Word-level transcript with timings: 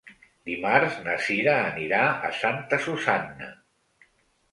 Dimarts 0.49 0.95
na 1.07 1.17
Cira 1.25 1.53
anirà 1.65 1.99
a 2.29 2.31
Santa 2.39 2.81
Susanna. 2.87 3.51